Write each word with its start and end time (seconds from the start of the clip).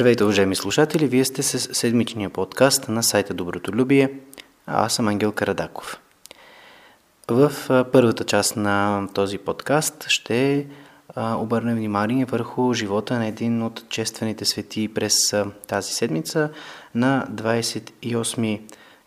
Здравейте, 0.00 0.24
уважаеми 0.24 0.56
слушатели! 0.56 1.06
Вие 1.06 1.24
сте 1.24 1.42
с 1.42 1.74
седмичния 1.74 2.30
подкаст 2.30 2.88
на 2.88 3.02
сайта 3.02 3.34
Доброто 3.34 3.72
Любие, 3.72 4.10
аз 4.66 4.94
съм 4.94 5.08
Ангел 5.08 5.32
Карадаков. 5.32 6.00
В 7.28 7.52
първата 7.92 8.24
част 8.24 8.56
на 8.56 9.08
този 9.14 9.38
подкаст 9.38 10.04
ще 10.08 10.66
обърнем 11.16 11.76
внимание 11.76 12.24
върху 12.24 12.74
живота 12.74 13.18
на 13.18 13.26
един 13.26 13.62
от 13.62 13.88
честваните 13.88 14.44
свети 14.44 14.94
през 14.94 15.34
тази 15.66 15.92
седмица. 15.92 16.50
На 16.94 17.26
28 17.32 18.60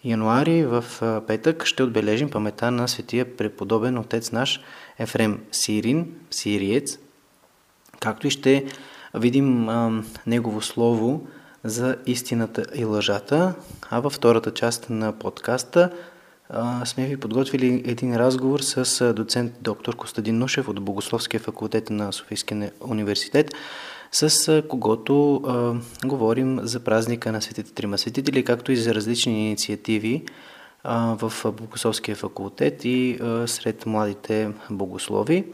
януари 0.03 0.66
в 0.66 0.84
петък 1.28 1.66
ще 1.66 1.84
отбележим 1.84 2.30
памета 2.30 2.72
на 2.72 2.88
светия 2.88 3.38
преподобен 3.38 3.98
отец 3.98 4.31
наш 4.31 4.62
Ефрем 5.00 5.41
Сирин, 5.52 6.16
сириец, 6.31 6.98
както 8.00 8.28
и 8.28 8.30
ще 8.30 8.66
видим 9.13 9.70
а, 9.70 10.03
негово 10.27 10.62
слово 10.62 11.22
за 11.63 11.95
истината 12.05 12.66
и 12.76 12.85
лъжата, 12.85 13.53
а 13.89 13.99
във 13.99 14.13
втората 14.13 14.53
част 14.53 14.89
на 14.89 15.12
подкаста 15.12 15.89
а, 16.49 16.86
сме 16.86 17.08
ви 17.08 17.17
подготвили 17.17 17.84
един 17.86 18.16
разговор 18.16 18.59
с 18.59 19.13
доцент 19.13 19.53
доктор 19.62 19.95
Костадин 19.95 20.38
Нушев 20.38 20.67
от 20.67 20.80
Богословския 20.80 21.39
факултет 21.39 21.89
на 21.89 22.13
Софийския 22.13 22.72
университет, 22.81 23.52
с 24.12 24.63
когото 24.70 25.36
а, 25.36 25.73
говорим 26.08 26.59
за 26.64 26.80
празника 26.80 27.31
на 27.31 27.41
светите 27.41 27.73
трима 27.73 27.98
светители, 27.98 28.44
както 28.44 28.72
и 28.72 28.75
за 28.75 28.95
различни 28.95 29.47
инициативи, 29.47 30.25
в 30.86 31.34
Богословския 31.45 32.16
факултет 32.16 32.86
и 32.86 33.20
сред 33.45 33.86
младите 33.86 34.52
богослови. 34.70 35.45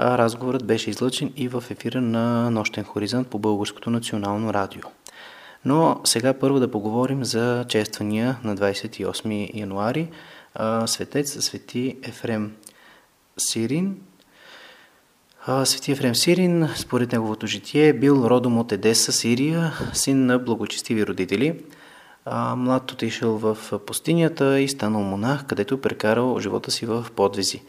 Разговорът 0.00 0.66
беше 0.66 0.90
излъчен 0.90 1.32
и 1.36 1.48
в 1.48 1.64
ефира 1.70 2.00
на 2.00 2.50
Нощен 2.50 2.84
хоризонт 2.84 3.28
по 3.28 3.38
Българското 3.38 3.90
национално 3.90 4.54
радио. 4.54 4.82
Но 5.64 6.00
сега 6.04 6.34
първо 6.34 6.60
да 6.60 6.70
поговорим 6.70 7.24
за 7.24 7.64
чествания 7.68 8.38
на 8.44 8.56
28 8.56 9.50
януари. 9.54 10.08
Светец 10.86 11.44
Свети 11.44 11.96
Ефрем 12.02 12.52
Сирин. 13.38 13.96
Свети 15.64 15.92
Ефрем 15.92 16.14
Сирин, 16.14 16.68
според 16.76 17.12
неговото 17.12 17.46
житие, 17.46 17.88
е 17.88 17.92
бил 17.92 18.24
родом 18.24 18.58
от 18.58 18.72
Едеса, 18.72 19.12
Сирия, 19.12 19.72
син 19.92 20.26
на 20.26 20.38
благочестиви 20.38 21.06
родители– 21.06 21.60
а, 22.30 22.56
млад 22.56 22.92
отишъл 22.92 23.38
в 23.38 23.56
пустинята 23.86 24.60
и 24.60 24.68
станал 24.68 25.02
монах, 25.02 25.44
където 25.46 25.80
прекарал 25.80 26.40
живота 26.40 26.70
си 26.70 26.86
в 26.86 27.06
подвизи. 27.16 27.62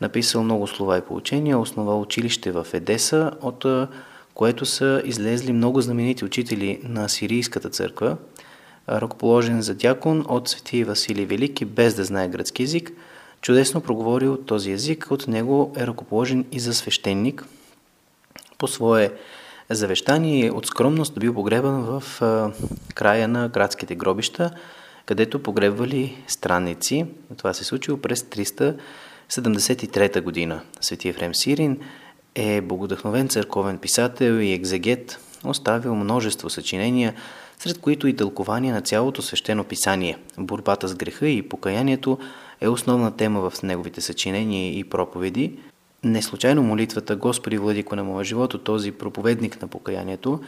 Написал 0.00 0.42
много 0.42 0.66
слова 0.66 0.98
и 0.98 1.00
поучения, 1.00 1.58
основал 1.58 2.00
училище 2.00 2.52
в 2.52 2.66
Едеса, 2.72 3.32
от 3.42 3.64
което 4.34 4.66
са 4.66 5.02
излезли 5.04 5.52
много 5.52 5.80
знаменити 5.80 6.24
учители 6.24 6.80
на 6.84 7.08
Сирийската 7.08 7.70
църква, 7.70 8.16
ръкоположен 8.88 9.62
за 9.62 9.74
дякон 9.74 10.24
от 10.28 10.48
свети 10.48 10.84
Василий 10.84 11.26
Велики, 11.26 11.64
без 11.64 11.94
да 11.94 12.04
знае 12.04 12.28
гръцки 12.28 12.62
язик, 12.62 12.92
чудесно 13.40 13.80
проговорил 13.80 14.36
този 14.36 14.72
език, 14.72 15.06
от 15.10 15.28
него 15.28 15.72
е 15.76 15.86
ръкоположен 15.86 16.44
и 16.52 16.60
за 16.60 16.74
свещеник. 16.74 17.44
По 18.58 18.68
свое 18.68 19.12
завещание 19.70 20.50
от 20.50 20.66
скромност 20.66 21.20
бил 21.20 21.34
погребан 21.34 21.82
в 21.82 22.02
края 22.94 23.28
на 23.28 23.48
градските 23.48 23.94
гробища, 23.94 24.50
където 25.06 25.42
погребвали 25.42 26.24
странници. 26.26 27.06
Това 27.36 27.54
се 27.54 27.64
случило 27.64 27.98
през 27.98 28.22
373 28.22 30.20
година. 30.20 30.60
Свети 30.80 31.08
Ефрем 31.08 31.34
Сирин 31.34 31.78
е 32.34 32.60
богодъхновен 32.60 33.28
църковен 33.28 33.78
писател 33.78 34.40
и 34.40 34.52
екзегет, 34.52 35.20
оставил 35.44 35.94
множество 35.94 36.50
съчинения, 36.50 37.14
сред 37.58 37.78
които 37.78 38.08
и 38.08 38.16
тълкования 38.16 38.74
на 38.74 38.80
цялото 38.80 39.22
свещено 39.22 39.64
писание. 39.64 40.18
Борбата 40.38 40.88
с 40.88 40.94
греха 40.94 41.28
и 41.28 41.48
покаянието 41.48 42.18
е 42.60 42.68
основна 42.68 43.16
тема 43.16 43.50
в 43.50 43.62
неговите 43.62 44.00
съчинения 44.00 44.78
и 44.78 44.84
проповеди. 44.84 45.58
Не 46.04 46.22
случайно 46.22 46.62
молитвата 46.62 47.16
Господи 47.16 47.58
Владико 47.58 47.96
на 47.96 48.04
моя 48.04 48.24
живот, 48.24 48.64
този 48.64 48.92
проповедник 48.92 49.62
на 49.62 49.68
покаянието, 49.68 50.40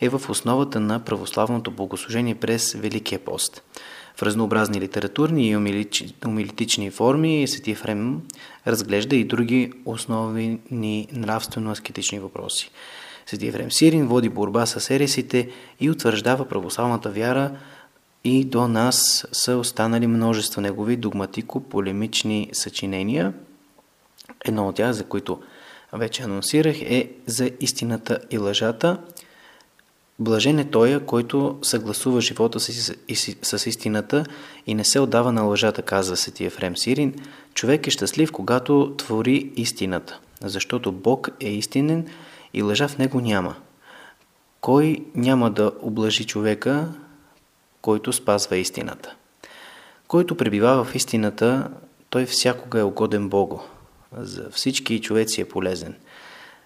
е 0.00 0.08
в 0.08 0.22
основата 0.28 0.80
на 0.80 1.00
православното 1.00 1.70
богослужение 1.70 2.34
през 2.34 2.72
Великия 2.72 3.18
пост. 3.18 3.62
В 4.16 4.22
разнообразни 4.22 4.80
литературни 4.80 5.48
и 5.48 5.56
умилитични 6.26 6.90
форми 6.90 7.48
Свети 7.48 7.70
Ефрем 7.70 8.20
разглежда 8.66 9.16
и 9.16 9.24
други 9.24 9.72
основни 9.84 11.08
нравствено-аскетични 11.12 12.18
въпроси. 12.18 12.70
Свети 13.26 13.46
Ефрем 13.46 13.72
Сирин 13.72 14.06
води 14.06 14.28
борба 14.28 14.66
с 14.66 14.90
ересите 14.90 15.48
и 15.80 15.90
утвърждава 15.90 16.48
православната 16.48 17.10
вяра 17.10 17.50
и 18.24 18.44
до 18.44 18.68
нас 18.68 19.26
са 19.32 19.56
останали 19.56 20.06
множество 20.06 20.60
негови 20.60 20.96
догматико-полемични 20.96 22.48
съчинения– 22.52 23.32
Едно 24.44 24.68
от 24.68 24.76
тях, 24.76 24.92
за 24.92 25.04
които 25.04 25.40
вече 25.92 26.22
анонсирах, 26.22 26.82
е 26.82 27.10
за 27.26 27.50
истината 27.60 28.18
и 28.30 28.38
лъжата. 28.38 28.98
Блажен 30.18 30.58
е 30.58 30.70
той, 30.70 31.00
който 31.06 31.58
съгласува 31.62 32.20
живота 32.20 32.60
си 32.60 32.96
с 33.42 33.66
истината 33.66 34.24
и 34.66 34.74
не 34.74 34.84
се 34.84 35.00
отдава 35.00 35.32
на 35.32 35.42
лъжата, 35.42 35.82
казва 35.82 36.16
Свети 36.16 36.44
Ефрем 36.44 36.76
Сирин. 36.76 37.14
Човек 37.54 37.86
е 37.86 37.90
щастлив, 37.90 38.32
когато 38.32 38.94
твори 38.96 39.52
истината, 39.56 40.20
защото 40.40 40.92
Бог 40.92 41.28
е 41.40 41.48
истинен 41.48 42.06
и 42.54 42.62
лъжа 42.62 42.88
в 42.88 42.98
него 42.98 43.20
няма. 43.20 43.56
Кой 44.60 45.04
няма 45.14 45.50
да 45.50 45.72
облажи 45.82 46.24
човека, 46.24 46.88
който 47.80 48.12
спазва 48.12 48.56
истината? 48.56 49.14
Който 50.08 50.34
пребива 50.34 50.84
в 50.84 50.94
истината, 50.94 51.68
той 52.10 52.26
всякога 52.26 52.80
е 52.80 52.82
угоден 52.82 53.28
Богу 53.28 53.58
за 54.16 54.50
всички 54.50 55.00
човеци 55.00 55.40
е 55.40 55.48
полезен. 55.48 55.94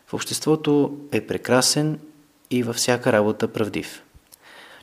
В 0.06 0.14
обществото 0.14 0.98
е 1.12 1.26
прекрасен 1.26 1.98
и 2.50 2.62
във 2.62 2.76
всяка 2.76 3.12
работа 3.12 3.48
правдив. 3.48 4.02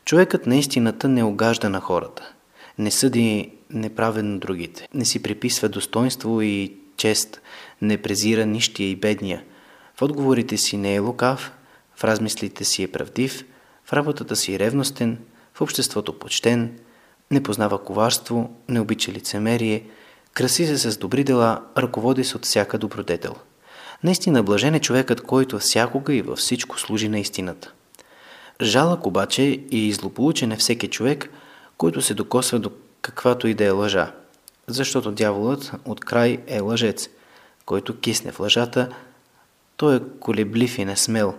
Човекът 0.04 0.46
на 0.46 0.56
истината 0.56 1.08
не 1.08 1.24
огажда 1.24 1.70
на 1.70 1.80
хората, 1.80 2.32
не 2.78 2.90
съди 2.90 3.52
неправен 3.70 4.32
на 4.32 4.38
другите, 4.38 4.88
не 4.94 5.04
си 5.04 5.22
приписва 5.22 5.68
достоинство 5.68 6.42
и 6.42 6.76
чест, 6.96 7.40
не 7.82 8.02
презира 8.02 8.46
нищия 8.46 8.90
и 8.90 8.96
бедния. 8.96 9.44
В 9.94 10.02
отговорите 10.02 10.56
си 10.56 10.76
не 10.76 10.94
е 10.94 10.98
лукав, 10.98 11.52
в 11.96 12.04
размислите 12.04 12.64
си 12.64 12.82
е 12.82 12.88
правдив, 12.88 13.44
в 13.84 13.92
работата 13.92 14.36
си 14.36 14.54
е 14.54 14.58
ревностен, 14.58 15.18
в 15.54 15.60
обществото 15.60 16.18
почтен, 16.18 16.78
не 17.30 17.42
познава 17.42 17.84
коварство, 17.84 18.50
не 18.68 18.80
обича 18.80 19.12
лицемерие, 19.12 19.84
Краси 20.34 20.66
се 20.66 20.78
с 20.78 20.98
добри 20.98 21.24
дела, 21.24 21.62
ръководи 21.78 22.24
се 22.24 22.36
от 22.36 22.44
всяка 22.44 22.78
добродетел. 22.78 23.34
Наистина 24.04 24.42
блажен 24.42 24.74
е 24.74 24.80
човекът, 24.80 25.20
който 25.20 25.58
всякога 25.58 26.14
и 26.14 26.22
във 26.22 26.38
всичко 26.38 26.80
служи 26.80 27.08
на 27.08 27.18
истината. 27.18 27.72
Жалък 28.62 29.06
обаче 29.06 29.42
и 29.70 29.92
злополучен 29.92 30.52
е 30.52 30.56
всеки 30.56 30.88
човек, 30.88 31.30
който 31.76 32.02
се 32.02 32.14
докосва 32.14 32.58
до 32.58 32.70
каквато 33.02 33.46
и 33.48 33.54
да 33.54 33.64
е 33.64 33.70
лъжа. 33.70 34.12
Защото 34.66 35.12
дяволът 35.12 35.72
от 35.84 36.00
край 36.00 36.38
е 36.46 36.60
лъжец, 36.60 37.08
който 37.64 38.00
кисне 38.00 38.32
в 38.32 38.40
лъжата, 38.40 38.88
той 39.76 39.96
е 39.96 40.00
колеблив 40.20 40.78
и 40.78 40.84
несмел. 40.84 41.34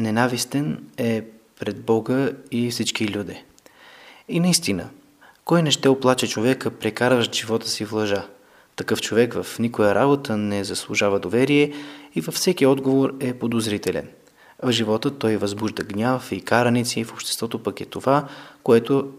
Ненавистен 0.00 0.84
е 0.96 1.24
пред 1.60 1.80
Бога 1.80 2.30
и 2.50 2.70
всички 2.70 3.08
люди. 3.08 3.44
И 4.28 4.40
наистина, 4.40 4.88
кой 5.46 5.62
не 5.62 5.70
ще 5.70 5.88
оплаче 5.88 6.28
човека, 6.28 6.70
прекарващ 6.70 7.34
живота 7.34 7.68
си 7.68 7.84
в 7.84 7.92
лъжа? 7.92 8.26
Такъв 8.76 9.00
човек 9.00 9.34
в 9.34 9.58
никоя 9.58 9.94
работа 9.94 10.36
не 10.36 10.64
заслужава 10.64 11.20
доверие 11.20 11.72
и 12.14 12.20
във 12.20 12.34
всеки 12.34 12.66
отговор 12.66 13.14
е 13.20 13.34
подозрителен. 13.34 14.08
В 14.62 14.72
живота 14.72 15.18
той 15.18 15.36
възбужда 15.36 15.84
гняв 15.84 16.32
и 16.32 16.40
караници, 16.40 17.04
в 17.04 17.12
обществото 17.12 17.62
пък 17.62 17.80
е 17.80 17.84
това, 17.84 18.28
което 18.62 19.12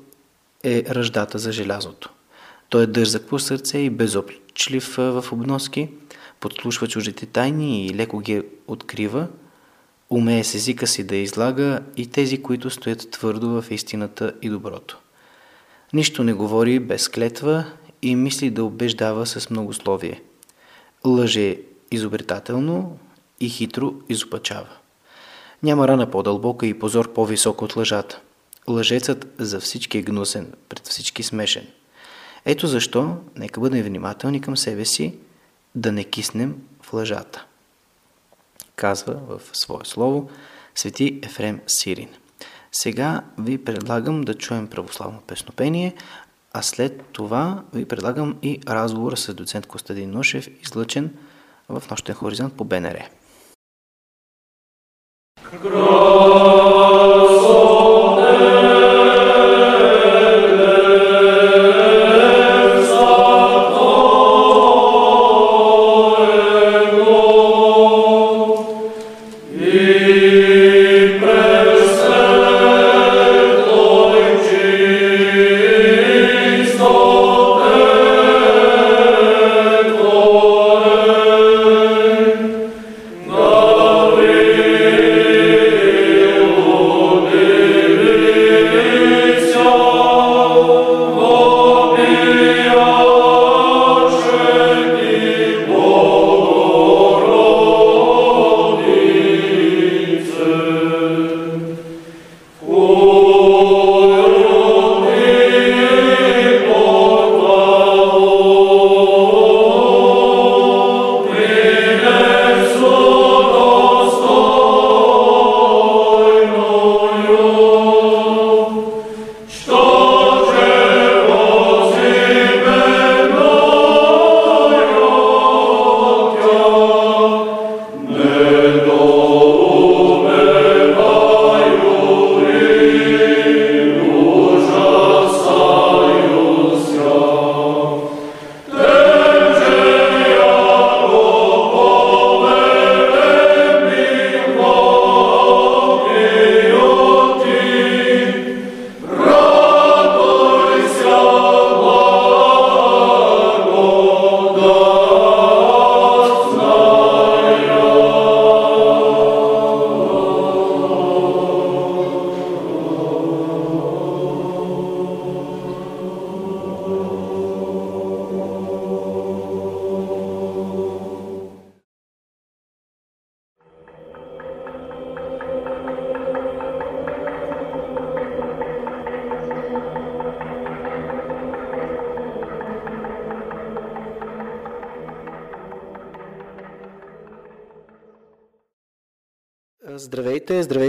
е 0.64 0.84
ръждата 0.90 1.40
за 1.40 1.52
желязото. 1.52 2.10
Той 2.70 2.84
е 2.84 2.88
дързък 2.88 3.28
по 3.28 3.40
сърце 3.40 3.78
и 3.78 3.90
безоплчлив 3.90 4.96
в 4.98 5.26
обноски, 5.32 5.90
подслушва 6.40 6.88
чуждите 6.88 7.26
тайни 7.26 7.88
и 7.88 7.96
леко 7.96 8.20
ги 8.20 8.42
открива, 8.68 9.28
умее 10.10 10.44
с 10.44 10.56
езика 10.56 10.88
си 10.88 11.04
да 11.04 11.16
излага 11.16 11.80
и 11.98 12.08
тези, 12.08 12.42
които 12.42 12.70
стоят 12.70 13.12
твърдо 13.12 13.62
в 13.62 13.72
истината 13.72 14.34
и 14.42 14.50
доброто. 14.50 14.98
Нищо 15.94 16.24
не 16.24 16.34
говори 16.34 16.80
без 16.80 17.10
клетва 17.10 17.66
и 18.02 18.16
мисли 18.16 18.50
да 18.50 18.64
убеждава 18.64 19.26
с 19.26 19.50
многословие. 19.50 20.22
Лъже 21.06 21.58
изобретателно 21.92 23.00
и 23.40 23.50
хитро 23.50 23.94
изопачава. 24.10 24.70
Няма 25.64 25.88
рана 25.88 26.12
по-дълбока 26.12 26.68
и 26.68 26.80
позор 26.80 27.14
по-висок 27.14 27.62
от 27.62 27.76
лъжата. 27.76 28.22
Лъжецът 28.68 29.28
за 29.40 29.60
всички 29.60 29.98
е 29.98 30.02
гнусен, 30.02 30.54
пред 30.70 30.88
всички 30.88 31.24
смешен. 31.24 31.68
Ето 32.46 32.68
защо 32.68 33.18
нека 33.36 33.60
бъдем 33.60 33.84
внимателни 33.84 34.42
към 34.42 34.58
себе 34.58 34.86
си, 34.86 35.16
да 35.76 35.92
не 35.92 36.04
киснем 36.04 36.56
в 36.82 36.94
лъжата. 36.94 37.46
Казва 38.76 39.14
в 39.14 39.42
свое 39.58 39.86
слово 39.86 40.30
свети 40.76 41.20
Ефрем 41.24 41.62
Сирин. 41.68 42.10
Сега 42.72 43.22
ви 43.40 43.64
предлагам 43.66 44.22
да 44.22 44.34
чуем 44.34 44.68
православно 44.68 45.20
песнопение, 45.28 45.96
а 46.54 46.62
след 46.62 47.06
това 47.12 47.64
ви 47.74 47.86
предлагам 47.86 48.36
и 48.42 48.60
разговора 48.68 49.18
с 49.18 49.34
доцент 49.34 49.68
Костадин 49.68 50.12
Нушев, 50.12 50.48
излъчен 50.62 51.14
в 51.70 51.84
нощен 51.92 52.16
хоризонт 52.16 52.54
по 52.54 52.64
БНР. 52.64 53.10
Здравейте, 55.54 56.77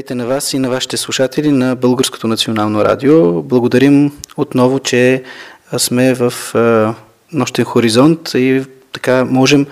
здравейте 0.08 0.28
на 0.28 0.34
вас 0.34 0.52
и 0.52 0.58
на 0.58 0.70
вашите 0.70 0.96
слушатели 0.96 1.50
на 1.50 1.76
Българското 1.76 2.26
национално 2.26 2.84
радио. 2.84 3.42
Благодарим 3.42 4.12
отново, 4.36 4.78
че 4.78 5.22
сме 5.78 6.14
в 6.14 6.32
нощен 7.32 7.64
хоризонт 7.64 8.34
и 8.34 8.64
така 8.92 9.24
можем 9.24 9.66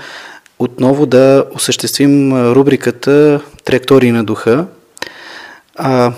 отново 0.59 1.07
да 1.07 1.45
осъществим 1.55 2.33
рубриката 2.53 3.41
Траектории 3.65 4.13
на 4.13 4.25
духа. 4.25 4.67
А, 5.77 6.13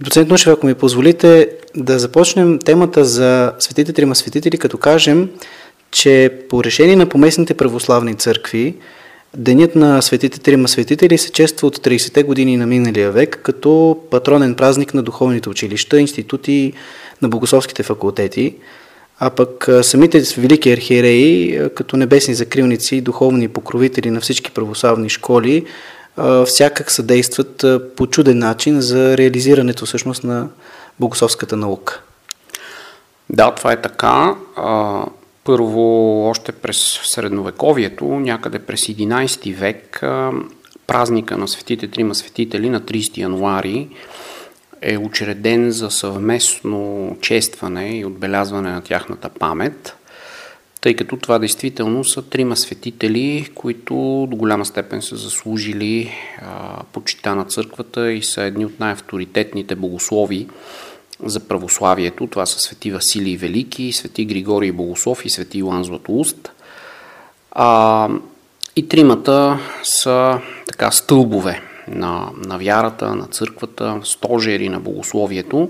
доцент 0.00 0.28
Нушев, 0.28 0.52
ако 0.52 0.66
ми 0.66 0.74
позволите 0.74 1.50
да 1.76 1.98
започнем 1.98 2.58
темата 2.58 3.04
за 3.04 3.52
светите 3.58 3.92
трима 3.92 4.14
светители, 4.14 4.58
като 4.58 4.78
кажем, 4.78 5.30
че 5.90 6.32
по 6.48 6.64
решение 6.64 6.96
на 6.96 7.06
поместните 7.06 7.54
православни 7.54 8.14
църкви, 8.14 8.74
Денят 9.38 9.76
на 9.76 10.02
светите 10.02 10.40
трима 10.40 10.68
светители 10.68 11.18
се 11.18 11.32
чества 11.32 11.66
от 11.68 11.78
30-те 11.78 12.22
години 12.22 12.56
на 12.56 12.66
миналия 12.66 13.12
век 13.12 13.40
като 13.42 13.98
патронен 14.10 14.54
празник 14.54 14.94
на 14.94 15.02
духовните 15.02 15.48
училища, 15.48 16.00
институти 16.00 16.72
на 17.22 17.28
богословските 17.28 17.82
факултети, 17.82 18.54
а 19.18 19.30
пък 19.30 19.68
самите 19.82 20.22
велики 20.36 20.72
архиереи, 20.72 21.60
като 21.74 21.96
небесни 21.96 22.34
закрилници 22.34 22.96
и 22.96 23.00
духовни 23.00 23.48
покровители 23.48 24.10
на 24.10 24.20
всички 24.20 24.50
православни 24.50 25.08
школи, 25.08 25.66
всякак 26.46 26.90
съдействат 26.90 27.64
по 27.96 28.06
чуден 28.06 28.38
начин 28.38 28.80
за 28.80 29.16
реализирането 29.16 29.86
всъщност 29.86 30.24
на 30.24 30.48
богословската 31.00 31.56
наука. 31.56 32.00
Да, 33.30 33.50
това 33.50 33.72
е 33.72 33.82
така. 33.82 34.34
Първо, 35.46 36.24
още 36.28 36.52
през 36.52 37.00
средновековието, 37.02 38.04
някъде 38.04 38.58
през 38.58 38.86
11 38.86 39.54
век, 39.54 40.02
празника 40.86 41.36
на 41.36 41.48
светите 41.48 41.88
трима 41.88 42.14
светители 42.14 42.70
на 42.70 42.80
30 42.80 43.18
януари 43.18 43.88
е 44.82 44.98
учреден 44.98 45.70
за 45.70 45.90
съвместно 45.90 47.16
честване 47.20 47.98
и 47.98 48.04
отбелязване 48.04 48.70
на 48.70 48.80
тяхната 48.80 49.28
памет, 49.28 49.96
тъй 50.80 50.94
като 50.96 51.16
това 51.16 51.38
действително 51.38 52.04
са 52.04 52.22
трима 52.22 52.56
светители, 52.56 53.48
които 53.54 53.94
до 54.30 54.36
голяма 54.36 54.64
степен 54.64 55.02
са 55.02 55.16
заслужили 55.16 56.10
а, 56.42 56.82
почита 56.92 57.34
на 57.34 57.44
църквата 57.44 58.12
и 58.12 58.22
са 58.22 58.42
едни 58.42 58.64
от 58.66 58.80
най-авторитетните 58.80 59.74
богослови 59.74 60.46
за 61.24 61.40
православието. 61.40 62.26
Това 62.26 62.46
са 62.46 62.58
свети 62.58 62.90
Василий 62.90 63.36
Велики, 63.36 63.92
свети 63.92 64.24
Григорий 64.24 64.72
Богослов 64.72 65.24
и 65.24 65.30
свети 65.30 65.58
Йоан 65.58 65.84
Златоуст. 65.84 66.52
А, 67.52 68.08
и 68.76 68.88
тримата 68.88 69.58
са 69.82 70.40
така 70.66 70.90
стълбове 70.90 71.62
на, 71.88 72.28
на 72.46 72.58
вярата, 72.58 73.14
на 73.14 73.26
църквата, 73.26 74.00
стожери 74.04 74.68
на 74.68 74.80
богословието. 74.80 75.68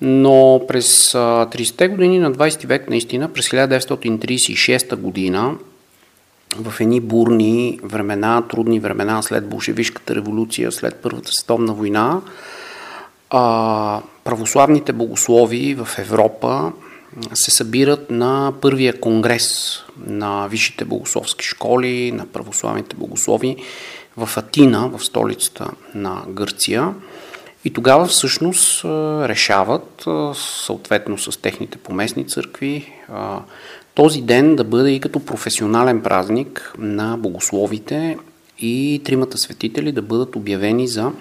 Но 0.00 0.62
през 0.68 1.12
30-те 1.12 1.88
години 1.88 2.18
на 2.18 2.32
20 2.32 2.66
век, 2.66 2.90
наистина, 2.90 3.28
през 3.28 3.48
1936 3.48 4.96
година, 4.96 5.54
в 6.56 6.80
едни 6.80 7.00
бурни 7.00 7.80
времена, 7.82 8.42
трудни 8.50 8.80
времена 8.80 9.22
след 9.22 9.48
Болшевишката 9.48 10.14
революция, 10.14 10.72
след 10.72 10.96
Първата 11.02 11.32
световна 11.32 11.72
война, 11.72 12.20
а, 13.30 14.00
православните 14.30 14.92
богослови 14.92 15.74
в 15.74 15.88
Европа 15.98 16.72
се 17.34 17.50
събират 17.50 18.10
на 18.10 18.52
първия 18.60 19.00
конгрес 19.00 19.78
на 20.06 20.48
висшите 20.48 20.84
богословски 20.84 21.44
школи, 21.44 22.12
на 22.12 22.26
православните 22.26 22.96
богослови 22.96 23.56
в 24.16 24.28
Атина, 24.36 24.86
в 24.86 25.04
столицата 25.04 25.70
на 25.94 26.22
Гърция. 26.28 26.94
И 27.64 27.72
тогава 27.72 28.06
всъщност 28.06 28.84
решават, 29.28 30.06
съответно 30.34 31.18
с 31.18 31.40
техните 31.40 31.78
поместни 31.78 32.26
църкви, 32.26 32.92
този 33.94 34.20
ден 34.20 34.56
да 34.56 34.64
бъде 34.64 34.90
и 34.90 35.00
като 35.00 35.20
професионален 35.20 36.02
празник 36.02 36.74
на 36.78 37.16
богословите 37.18 38.18
и 38.58 39.00
тримата 39.04 39.38
светители 39.38 39.92
да 39.92 40.02
бъдат 40.02 40.36
обявени 40.36 40.88
за 40.88 41.12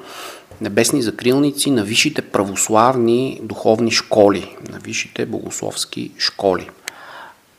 небесни 0.62 1.02
закрилници 1.02 1.72
на 1.72 1.84
висшите 1.84 2.22
православни 2.22 3.40
духовни 3.44 3.92
школи, 3.92 4.56
на 4.72 4.80
висшите 4.80 5.26
богословски 5.26 6.12
школи. 6.18 6.70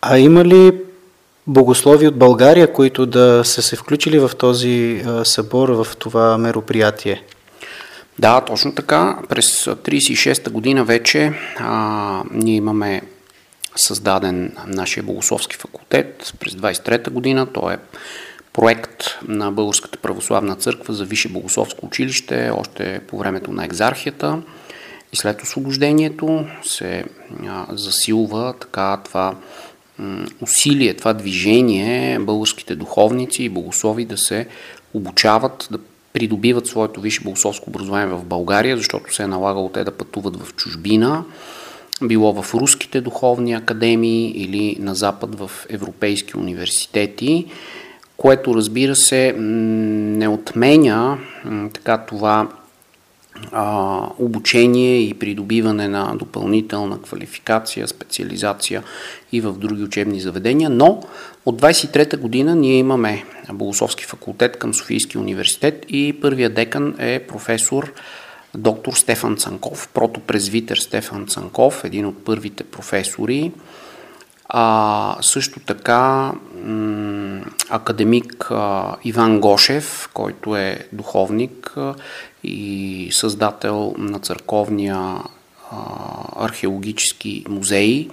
А 0.02 0.18
има 0.18 0.44
ли 0.44 0.72
богослови 1.46 2.06
от 2.06 2.18
България, 2.18 2.72
които 2.72 3.06
да 3.06 3.42
са 3.44 3.62
се 3.62 3.76
включили 3.76 4.18
в 4.18 4.30
този 4.38 5.04
събор, 5.24 5.68
в 5.68 5.86
това 5.98 6.38
мероприятие? 6.38 7.22
Да, 8.18 8.40
точно 8.40 8.74
така. 8.74 9.18
През 9.28 9.64
36-та 9.64 10.50
година 10.50 10.84
вече 10.84 11.32
а, 11.58 12.22
ние 12.30 12.54
имаме 12.54 13.02
създаден 13.76 14.56
нашия 14.66 15.02
богословски 15.02 15.56
факултет 15.56 16.34
през 16.40 16.52
23-та 16.52 17.10
година. 17.10 17.46
Той 17.46 17.74
е 17.74 17.78
проект 18.52 19.04
на 19.28 19.52
Българската 19.52 19.98
православна 19.98 20.56
църква 20.56 20.94
за 20.94 21.04
Висше 21.04 21.28
богословско 21.28 21.86
училище, 21.86 22.50
още 22.50 23.00
по 23.06 23.18
времето 23.18 23.52
на 23.52 23.64
екзархията. 23.64 24.42
И 25.12 25.16
след 25.16 25.42
освобождението 25.42 26.46
се 26.62 27.04
засилва 27.70 28.54
така 28.60 29.00
това 29.04 29.34
усилие, 30.40 30.94
това 30.94 31.12
движение 31.12 32.18
българските 32.18 32.76
духовници 32.76 33.44
и 33.44 33.48
богослови 33.48 34.04
да 34.04 34.18
се 34.18 34.46
обучават, 34.94 35.68
да 35.70 35.78
придобиват 36.12 36.66
своето 36.66 37.00
висше 37.00 37.24
богословско 37.24 37.70
образование 37.70 38.14
в 38.14 38.24
България, 38.24 38.76
защото 38.76 39.14
се 39.14 39.22
е 39.22 39.26
налагало 39.26 39.68
те 39.68 39.84
да 39.84 39.90
пътуват 39.90 40.36
в 40.36 40.54
чужбина, 40.54 41.24
било 42.02 42.42
в 42.42 42.54
руските 42.54 43.00
духовни 43.00 43.52
академии 43.52 44.30
или 44.30 44.76
на 44.80 44.94
Запад 44.94 45.34
в 45.34 45.50
европейски 45.68 46.36
университети, 46.36 47.46
което 48.20 48.54
разбира 48.54 48.96
се 48.96 49.34
не 49.38 50.28
отменя 50.28 51.18
така 51.74 51.98
това 51.98 52.48
а, 53.52 54.06
обучение 54.18 55.00
и 55.00 55.14
придобиване 55.14 55.88
на 55.88 56.14
допълнителна 56.16 57.02
квалификация, 57.02 57.88
специализация 57.88 58.82
и 59.32 59.40
в 59.40 59.52
други 59.52 59.82
учебни 59.82 60.20
заведения, 60.20 60.70
но 60.70 61.02
от 61.46 61.60
23-та 61.60 62.16
година 62.16 62.54
ние 62.54 62.78
имаме 62.78 63.24
Богословски 63.52 64.04
факултет 64.04 64.56
към 64.56 64.74
Софийски 64.74 65.18
университет 65.18 65.86
и 65.88 66.18
първия 66.20 66.50
декан 66.50 66.94
е 66.98 67.18
професор 67.28 67.92
доктор 68.54 68.92
Стефан 68.92 69.36
Цанков, 69.36 69.88
протопрезвитер 69.94 70.76
Стефан 70.76 71.26
Цанков, 71.26 71.84
един 71.84 72.06
от 72.06 72.24
първите 72.24 72.64
професори. 72.64 73.52
А, 74.52 75.16
също 75.20 75.60
така 75.60 76.32
м- 76.64 77.40
академик 77.70 78.48
а, 78.50 78.96
Иван 79.04 79.40
Гошев, 79.40 80.10
който 80.14 80.56
е 80.56 80.86
духовник 80.92 81.72
а, 81.76 81.94
и 82.44 83.08
създател 83.12 83.94
на 83.98 84.18
църковния 84.18 84.98
а, 84.98 85.22
археологически 86.36 87.44
музей 87.48 88.08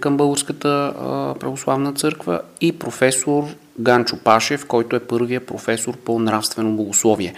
към 0.00 0.16
Българската 0.16 0.68
а, 0.68 1.34
православна 1.34 1.92
църква 1.92 2.40
и 2.60 2.78
професор 2.78 3.44
Ганчо 3.78 4.16
Пашев, 4.24 4.66
който 4.66 4.96
е 4.96 5.00
първия 5.00 5.46
професор 5.46 5.96
по 5.96 6.18
нравствено 6.18 6.76
богословие. 6.76 7.34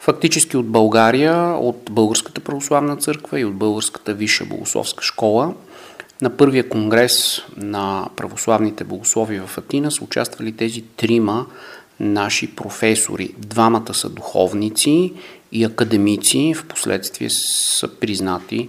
Фактически 0.00 0.56
от 0.56 0.66
България, 0.66 1.56
от 1.60 1.90
Българската 1.90 2.40
православна 2.40 2.96
църква 2.96 3.40
и 3.40 3.44
от 3.44 3.54
Българската 3.54 4.14
висша 4.14 4.44
богословска 4.44 5.04
школа 5.04 5.54
на 6.24 6.36
първия 6.36 6.68
конгрес 6.68 7.42
на 7.56 8.08
православните 8.16 8.84
богослови 8.84 9.40
в 9.40 9.58
Атина 9.58 9.90
са 9.90 10.04
участвали 10.04 10.52
тези 10.52 10.82
трима 10.82 11.46
наши 12.00 12.56
професори. 12.56 13.34
Двамата 13.38 13.94
са 13.94 14.08
духовници 14.08 15.12
и 15.52 15.64
академици, 15.64 16.54
в 16.56 16.64
последствие 16.66 17.30
са 17.30 17.88
признати 17.88 18.68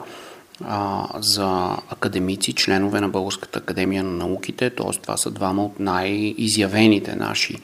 а, 0.64 1.08
за 1.20 1.78
академици, 1.90 2.54
членове 2.54 3.02
на 3.02 3.10
Българската 3.10 3.60
академия 3.60 4.04
на 4.04 4.12
науките, 4.12 4.70
т.е. 4.70 5.02
това 5.02 5.18
са 5.18 5.32
двама 5.32 5.66
от 5.66 5.80
най-изявените 5.80 7.16
наши 7.16 7.58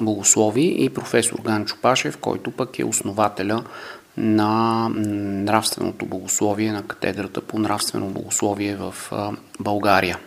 богослови 0.00 0.76
и 0.78 0.88
професор 0.88 1.38
Ганчо 1.44 1.76
Пашев, 1.82 2.16
който 2.16 2.50
пък 2.50 2.78
е 2.78 2.84
основателя 2.84 3.64
на 4.16 4.88
нравственото 4.94 6.06
богословие, 6.06 6.72
на 6.72 6.82
катедрата 6.82 7.40
по 7.40 7.58
нравствено 7.58 8.06
богословие 8.06 8.76
в 8.76 8.94
България. 9.60 10.18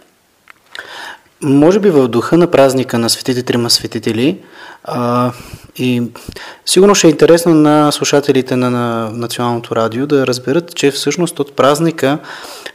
Може 1.41 1.79
би 1.79 1.89
в 1.89 2.07
духа 2.07 2.37
на 2.37 2.51
празника 2.51 2.99
на 2.99 3.09
светите 3.09 3.43
трима 3.43 3.69
светители 3.69 4.39
а, 4.83 5.31
и 5.75 6.03
сигурно 6.65 6.95
ще 6.95 7.07
е 7.07 7.09
интересно 7.09 7.53
на 7.53 7.91
слушателите 7.91 8.55
на, 8.55 8.69
на 8.69 9.09
Националното 9.13 9.75
радио 9.75 10.07
да 10.07 10.27
разберат, 10.27 10.75
че 10.75 10.91
всъщност 10.91 11.39
от 11.39 11.55
празника 11.55 12.19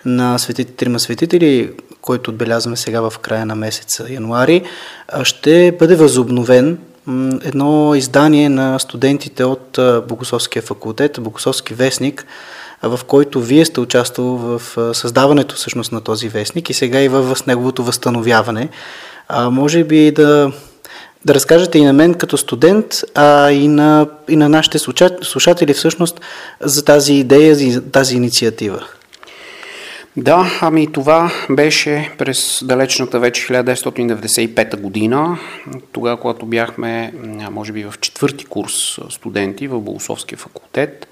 на 0.04 0.38
светите 0.38 0.73
трима 0.73 1.00
светители, 1.00 1.73
който 2.00 2.31
отбелязваме 2.31 2.76
сега 2.76 3.00
в 3.00 3.19
края 3.19 3.47
на 3.47 3.54
месеца 3.54 4.07
януари, 4.11 4.62
ще 5.23 5.76
бъде 5.78 5.97
възобновен 5.97 6.78
едно 7.44 7.94
издание 7.94 8.49
на 8.49 8.78
студентите 8.78 9.44
от 9.44 9.78
Богословския 10.09 10.62
факултет, 10.62 11.18
Богословски 11.21 11.75
вестник, 11.75 12.26
в 12.82 13.00
който 13.06 13.40
вие 13.40 13.64
сте 13.64 13.80
участвал 13.80 14.37
в 14.37 14.62
създаването 14.94 15.54
всъщност 15.54 15.92
на 15.92 16.00
този 16.00 16.28
вестник 16.28 16.71
и 16.71 16.75
сега 16.75 17.00
и 17.00 17.09
в 17.09 17.38
неговото 17.47 17.85
възстановяване. 17.85 18.68
А, 19.28 19.50
може 19.50 19.85
би 19.85 20.11
да, 20.11 20.52
да 21.25 21.35
разкажете 21.35 21.78
и 21.78 21.85
на 21.85 21.92
мен 21.92 22.14
като 22.14 22.37
студент, 22.37 22.87
а 23.14 23.50
и 23.50 23.68
на, 23.68 24.06
и 24.28 24.37
на 24.37 24.49
нашите 24.49 24.78
слушатели 25.23 25.75
всъщност 25.75 26.21
за 26.61 26.85
тази 26.85 27.14
идея, 27.14 27.54
за 27.54 27.82
тази 27.82 28.16
инициатива. 28.16 28.85
Да, 30.16 30.59
ами 30.61 30.92
това 30.92 31.33
беше 31.50 32.11
през 32.19 32.64
далечната 32.64 33.21
вече 33.21 33.47
1995 33.47 34.81
година, 34.81 35.38
тогава, 35.92 36.21
когато 36.21 36.47
бяхме, 36.47 37.12
може 37.50 37.73
би, 37.73 37.85
в 37.85 37.95
четвърти 38.00 38.45
курс 38.45 38.99
студенти 39.11 39.69
в 39.69 39.81
Богословския 39.81 40.38
факултет, 40.38 41.09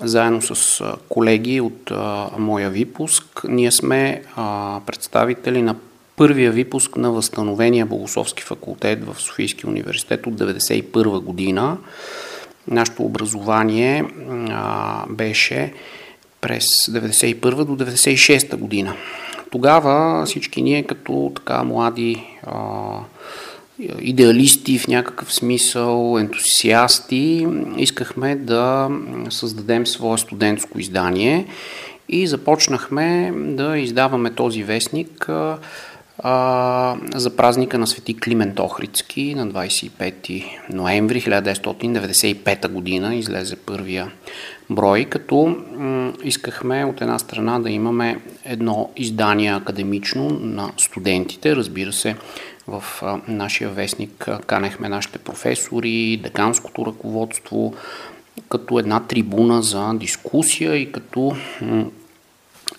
заедно 0.00 0.42
с 0.42 0.84
колеги 1.08 1.60
от 1.60 1.90
а, 1.90 2.30
моя 2.38 2.70
випуск. 2.70 3.24
Ние 3.48 3.72
сме 3.72 4.22
а, 4.36 4.80
представители 4.86 5.62
на 5.62 5.76
първия 6.16 6.52
випуск 6.52 6.96
на 6.96 7.10
възстановения 7.10 7.86
Богословски 7.86 8.42
факултет 8.42 9.04
в 9.04 9.20
Софийския 9.20 9.70
университет 9.70 10.26
от 10.26 10.34
1991 10.34 11.20
година. 11.20 11.78
Нашето 12.68 13.02
образование 13.02 14.04
а, 14.50 15.04
беше 15.08 15.72
през 16.40 16.86
1991 16.86 17.64
до 17.64 17.76
1996 17.76 18.56
година. 18.56 18.94
Тогава 19.50 20.26
всички 20.26 20.62
ние 20.62 20.82
като 20.82 21.32
така 21.34 21.64
млади 21.64 22.24
а, 22.46 22.52
идеалисти 24.00 24.78
в 24.78 24.88
някакъв 24.88 25.34
смисъл, 25.34 26.18
ентусиасти, 26.18 27.46
искахме 27.76 28.36
да 28.36 28.90
създадем 29.30 29.86
свое 29.86 30.18
студентско 30.18 30.78
издание 30.78 31.46
и 32.08 32.26
започнахме 32.26 33.32
да 33.36 33.78
издаваме 33.78 34.30
този 34.30 34.62
вестник 34.62 35.28
а, 36.18 36.96
за 37.14 37.36
празника 37.36 37.78
на 37.78 37.86
свети 37.86 38.16
Климент 38.16 38.58
Охридски 38.58 39.34
на 39.34 39.48
25 39.48 40.44
ноември 40.70 41.20
1995 41.20 42.68
година 42.68 43.14
излезе 43.14 43.56
първия 43.56 44.12
брой, 44.70 45.04
като 45.04 45.56
искахме 46.24 46.84
от 46.84 47.00
една 47.00 47.18
страна 47.18 47.58
да 47.58 47.70
имаме 47.70 48.20
едно 48.44 48.90
издание 48.96 49.54
академично 49.54 50.30
на 50.30 50.72
студентите, 50.76 51.56
разбира 51.56 51.92
се, 51.92 52.16
в 52.66 52.84
нашия 53.28 53.70
вестник 53.70 54.28
канехме 54.46 54.88
нашите 54.88 55.18
професори, 55.18 56.20
деканското 56.22 56.86
ръководство, 56.86 57.74
като 58.48 58.78
една 58.78 59.00
трибуна 59.00 59.62
за 59.62 59.94
дискусия 59.94 60.76
и 60.76 60.92
като 60.92 61.36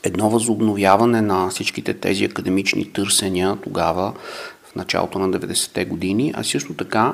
едно 0.03 0.29
възобновяване 0.29 1.21
на 1.21 1.49
всичките 1.49 1.93
тези 1.93 2.25
академични 2.25 2.93
търсения 2.93 3.57
тогава, 3.63 4.13
в 4.63 4.75
началото 4.75 5.19
на 5.19 5.29
90-те 5.29 5.85
години, 5.85 6.33
а 6.35 6.43
също 6.43 6.73
така 6.73 7.13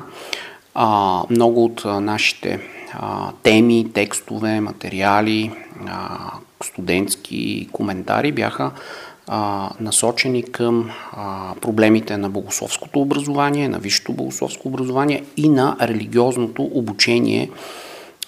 а, 0.74 1.22
много 1.30 1.64
от 1.64 1.84
нашите 1.84 2.60
а, 2.96 3.32
теми, 3.42 3.86
текстове, 3.92 4.60
материали, 4.60 5.52
а, 5.86 6.18
студентски 6.64 7.68
коментари 7.72 8.32
бяха 8.32 8.70
а, 9.28 9.70
насочени 9.80 10.42
към 10.42 10.90
а, 11.12 11.54
проблемите 11.60 12.16
на 12.16 12.30
богословското 12.30 13.00
образование, 13.00 13.68
на 13.68 13.78
висшето 13.78 14.12
богословско 14.12 14.68
образование 14.68 15.24
и 15.36 15.48
на 15.48 15.76
религиозното 15.80 16.62
обучение 16.62 17.50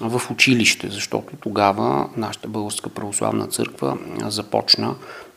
в 0.00 0.22
училище, 0.30 0.88
защото 0.90 1.36
тогава 1.40 2.08
нашата 2.16 2.48
Българска 2.48 2.90
православна 2.90 3.46
църква 3.46 3.98
започна 4.26 4.94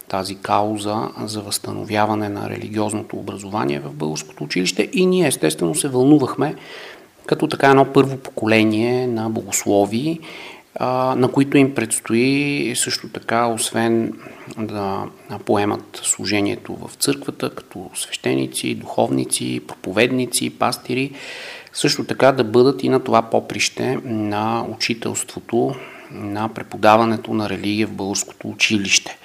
тази 0.08 0.36
кауза 0.36 1.10
за 1.24 1.42
възстановяване 1.42 2.30
на 2.30 2.50
религиозното 2.50 3.18
образование 3.18 3.80
в 3.80 3.94
българското 3.94 4.44
училище 4.44 4.90
и 4.94 5.06
ние 5.06 5.28
естествено 5.28 5.76
се 5.76 5.88
вълнувахме 5.88 6.56
като 7.32 7.48
така 7.48 7.70
едно 7.70 7.86
първо 7.86 8.18
поколение 8.18 9.08
на 9.08 9.30
богослови, 9.30 10.20
на 11.16 11.30
които 11.34 11.58
им 11.58 11.76
предстои 11.76 12.74
също 12.76 13.10
така, 13.10 13.48
освен 13.48 14.14
да 14.58 15.04
поемат 15.46 16.02
служението 16.04 16.76
в 16.76 16.92
църквата, 16.96 17.50
като 17.50 17.90
свещеници, 17.96 18.76
духовници, 18.76 19.62
проповедници, 19.68 20.50
пастири, 20.50 21.12
също 21.74 22.04
така 22.04 22.32
да 22.32 22.44
бъдат 22.44 22.84
и 22.84 22.90
на 22.90 23.00
това 23.00 23.22
поприще 23.22 23.98
на 24.06 24.66
учителството 24.76 25.76
на 26.12 26.50
преподаването 26.50 27.34
на 27.34 27.50
религия 27.50 27.88
в 27.88 27.92
българското 27.92 28.48
училище. 28.48 29.18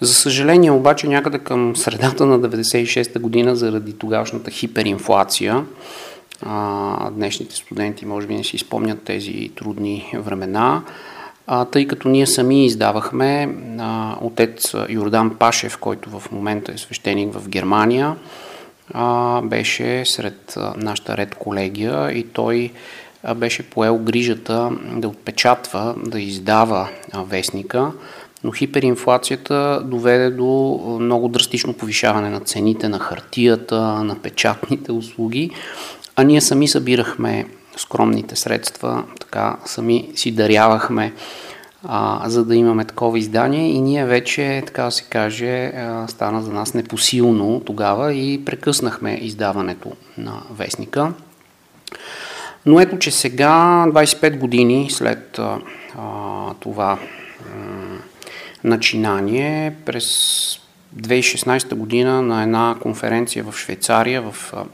За 0.00 0.14
съжаление 0.14 0.70
обаче 0.70 1.08
някъде 1.08 1.38
към 1.38 1.76
средата 1.76 2.26
на 2.26 2.40
96-та 2.40 3.20
година 3.20 3.56
заради 3.56 3.92
тогавашната 3.92 4.50
хиперинфлация, 4.50 5.64
а, 6.42 7.10
днешните 7.10 7.56
студенти 7.56 8.06
може 8.06 8.26
би 8.26 8.34
не 8.34 8.44
си 8.44 8.58
спомнят 8.58 9.02
тези 9.02 9.50
трудни 9.56 10.12
времена, 10.14 10.82
а, 11.46 11.64
тъй 11.64 11.86
като 11.86 12.08
ние 12.08 12.26
сами 12.26 12.66
издавахме 12.66 13.56
а, 13.78 14.16
отец 14.20 14.74
Йордан 14.88 15.30
Пашев, 15.30 15.78
който 15.78 16.20
в 16.20 16.32
момента 16.32 16.72
е 16.72 16.78
свещеник 16.78 17.34
в 17.34 17.48
Германия, 17.48 18.16
а, 18.94 19.40
беше 19.42 20.04
сред 20.04 20.58
нашата 20.76 21.16
ред 21.16 21.34
колегия 21.34 22.12
и 22.12 22.22
той 22.22 22.72
а, 23.22 23.34
беше 23.34 23.70
поел 23.70 23.98
грижата 23.98 24.70
да 24.96 25.08
отпечатва, 25.08 25.94
да 26.06 26.20
издава 26.20 26.88
а, 27.12 27.22
вестника, 27.22 27.92
но 28.44 28.52
хиперинфлацията 28.52 29.82
доведе 29.84 30.30
до 30.30 30.80
много 31.00 31.28
драстично 31.28 31.72
повишаване 31.72 32.30
на 32.30 32.40
цените 32.40 32.88
на 32.88 32.98
хартията, 32.98 33.80
на 33.80 34.18
печатните 34.22 34.92
услуги, 34.92 35.50
а 36.16 36.24
ние 36.24 36.40
сами 36.40 36.68
събирахме 36.68 37.46
скромните 37.76 38.36
средства, 38.36 39.04
така 39.20 39.56
сами 39.64 40.10
си 40.14 40.30
дарявахме, 40.30 41.12
а, 41.84 42.28
за 42.28 42.44
да 42.44 42.56
имаме 42.56 42.84
такова 42.84 43.18
издание 43.18 43.70
и 43.70 43.80
ние 43.80 44.04
вече, 44.04 44.62
така 44.66 44.82
да 44.82 44.90
се 44.90 45.04
каже, 45.04 45.66
а, 45.66 46.08
стана 46.08 46.42
за 46.42 46.52
нас 46.52 46.74
непосилно 46.74 47.62
тогава 47.66 48.14
и 48.14 48.44
прекъснахме 48.44 49.18
издаването 49.22 49.92
на 50.18 50.42
вестника. 50.50 51.12
Но 52.66 52.80
ето, 52.80 52.98
че 52.98 53.10
сега, 53.10 53.84
25 53.88 54.38
години 54.38 54.90
след 54.90 55.38
а, 55.38 55.58
това 56.60 56.98
м- 57.56 57.98
начинание, 58.64 59.74
през 59.84 60.06
2016 60.96 61.74
година 61.74 62.22
на 62.22 62.42
една 62.42 62.76
конференция 62.80 63.44
в 63.44 63.58
Швейцария, 63.58 64.22
в 64.22 64.52
а, 64.52 64.64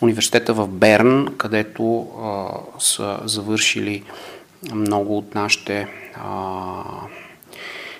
университета 0.00 0.54
в 0.54 0.68
Берн, 0.68 1.34
където 1.36 2.00
а, 2.00 2.46
са 2.78 3.18
завършили 3.24 4.02
много 4.74 5.18
от 5.18 5.34
нашите 5.34 5.88
а, 6.14 6.82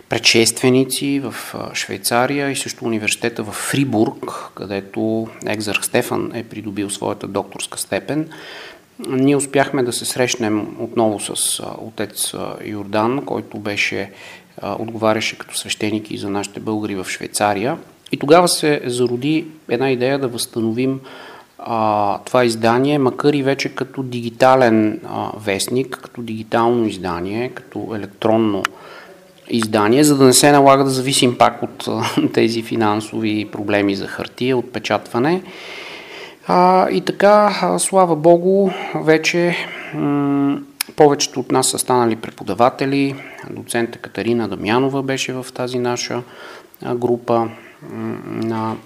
предшественици 0.09 1.21
в 1.25 1.35
Швейцария 1.75 2.51
и 2.51 2.57
също 2.57 2.85
университета 2.85 3.43
в 3.43 3.53
Фрибург, 3.53 4.33
където 4.55 5.29
Екзарх 5.47 5.85
Стефан 5.85 6.33
е 6.35 6.45
придобил 6.45 6.91
своята 6.91 7.27
докторска 7.27 7.79
степен. 7.79 8.29
Ние 9.09 9.37
успяхме 9.37 9.83
да 9.83 9.93
се 9.93 10.05
срещнем 10.05 10.77
отново 10.79 11.21
с 11.21 11.63
отец 11.79 12.35
Йордан, 12.65 13.25
който 13.25 13.59
беше, 13.59 14.11
отговаряше 14.63 15.39
като 15.39 15.57
свещеник 15.57 16.11
и 16.11 16.19
за 16.19 16.31
нашите 16.31 16.61
българи 16.61 16.95
в 16.95 17.07
Швейцария. 17.09 17.79
И 18.13 18.17
тогава 18.17 18.49
се 18.49 18.81
зароди 18.85 19.47
една 19.69 19.91
идея 19.91 20.19
да 20.19 20.29
възстановим 20.29 21.01
а, 21.59 22.19
това 22.19 22.45
издание, 22.45 22.99
макар 22.99 23.33
и 23.33 23.43
вече 23.43 23.75
като 23.75 24.03
дигитален 24.03 25.01
а, 25.09 25.31
вестник, 25.39 25.99
като 26.03 26.23
дигитално 26.23 26.87
издание, 26.87 27.49
като 27.49 27.93
електронно 27.97 28.63
издание, 29.49 30.05
за 30.05 30.17
да 30.17 30.25
не 30.25 30.33
се 30.33 30.53
налага 30.53 30.85
да 30.85 30.91
зависим 30.91 31.39
пак 31.39 31.63
от 31.63 31.89
а, 31.89 32.05
тези 32.33 32.63
финансови 32.63 33.49
проблеми 33.53 33.95
за 33.95 34.07
хартия, 34.07 34.57
отпечатване. 34.57 35.43
А, 36.47 36.91
и 36.91 37.01
така, 37.01 37.59
а, 37.63 37.79
слава 37.79 38.17
Богу, 38.17 38.71
вече 38.95 39.57
м- 39.95 40.59
повечето 40.97 41.41
от 41.41 41.53
нас 41.53 41.67
са 41.67 41.79
станали 41.79 42.17
преподаватели. 42.17 43.15
Доцента 43.51 43.99
Катерина 43.99 44.49
Дамянова 44.49 45.03
беше 45.03 45.33
в 45.33 45.47
тази 45.55 45.79
наша 45.79 46.23
група 46.95 47.49
на 48.27 48.77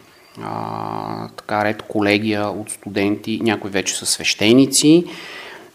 а, 0.43 1.29
така 1.29 1.65
ред 1.65 1.83
колегия 1.83 2.47
от 2.47 2.71
студенти, 2.71 3.41
някои 3.43 3.71
вече 3.71 3.97
са 3.97 4.07
свещеници. 4.07 5.05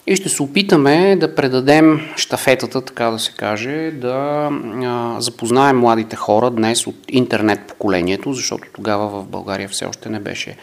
И 0.08 0.15
ще 0.15 0.30
се 0.30 0.43
опитаме 0.43 1.15
да 1.15 1.36
предадем 1.36 2.02
штафетата, 2.15 2.82
така 2.82 3.06
да 3.06 3.19
се 3.19 3.32
каже, 3.32 3.91
да 3.91 4.49
а, 4.84 5.21
запознаем 5.21 5.78
младите 5.78 6.15
хора 6.15 6.49
днес 6.49 6.88
от 6.88 6.95
интернет 7.10 7.60
поколението, 7.67 8.34
защото 8.34 8.67
тогава 8.73 9.08
в 9.08 9.28
България 9.28 9.69
все 9.69 9.86
още 9.86 10.10
не 10.10 10.19
беше 10.19 10.58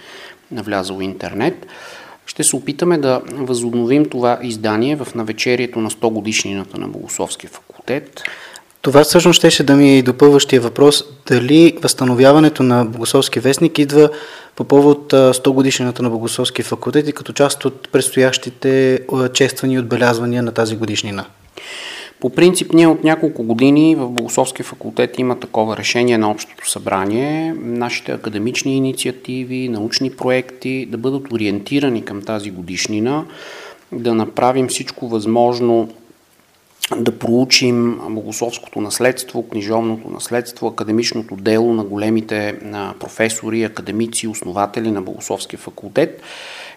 навлязал 0.50 1.00
интернет. 1.00 1.66
Ще 2.26 2.44
се 2.44 2.56
опитаме 2.56 2.98
да 2.98 3.22
възобновим 3.32 4.04
това 4.04 4.38
издание 4.42 4.96
в 4.96 5.14
навечерието 5.14 5.80
на 5.80 5.90
100 5.90 6.10
годишнината 6.10 6.78
на 6.78 6.88
Богословския 6.88 7.50
факултет. 7.50 8.22
Това 8.82 9.04
всъщност 9.04 9.36
щеше 9.36 9.62
да 9.62 9.76
ми 9.76 9.90
е 9.90 9.98
и 9.98 10.02
допълващия 10.02 10.60
въпрос. 10.60 11.04
Дали 11.26 11.78
възстановяването 11.82 12.62
на 12.62 12.84
Богословски 12.84 13.40
вестник 13.40 13.78
идва 13.78 14.10
по 14.56 14.64
повод 14.64 15.12
100 15.12 15.50
годишнината 15.50 16.02
на 16.02 16.10
Богословски 16.10 16.62
факултет 16.62 17.08
и 17.08 17.12
като 17.12 17.32
част 17.32 17.64
от 17.64 17.88
предстоящите 17.92 19.00
чествани 19.32 19.78
отбелязвания 19.78 20.42
на 20.42 20.52
тази 20.52 20.76
годишнина? 20.76 21.24
По 22.20 22.30
принцип, 22.30 22.72
ние 22.72 22.86
от 22.86 23.04
няколко 23.04 23.42
години 23.42 23.96
в 23.96 24.08
Богословския 24.08 24.66
факултет 24.66 25.18
има 25.18 25.40
такова 25.40 25.76
решение 25.76 26.18
на 26.18 26.30
Общото 26.30 26.70
събрание. 26.70 27.54
Нашите 27.58 28.12
академични 28.12 28.76
инициативи, 28.76 29.68
научни 29.68 30.10
проекти 30.10 30.86
да 30.86 30.98
бъдат 30.98 31.32
ориентирани 31.32 32.04
към 32.04 32.22
тази 32.22 32.50
годишнина, 32.50 33.24
да 33.92 34.14
направим 34.14 34.68
всичко 34.68 35.08
възможно 35.08 35.88
да 36.96 37.18
проучим 37.18 38.00
богословското 38.11 38.81
наследство, 38.81 39.48
книжовното 39.48 40.09
наследство, 40.09 40.66
академичното 40.66 41.37
дело 41.37 41.74
на 41.74 41.85
големите 41.85 42.59
професори, 43.00 43.64
академици, 43.64 44.29
основатели 44.29 44.90
на 44.90 45.03
Богословския 45.03 45.59
факултет 45.59 46.22